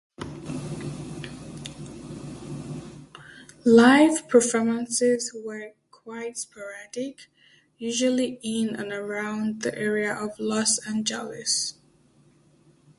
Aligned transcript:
Live 3.63 4.27
performances 4.27 5.31
were 5.45 5.73
quite 5.91 6.39
sporadic, 6.39 7.29
usually 7.77 8.39
in 8.41 8.69
and 8.75 8.91
around 8.91 9.61
the 9.61 9.77
area 9.77 10.11
of 10.11 10.39
Los 10.39 10.79
Angeles. 10.87 11.75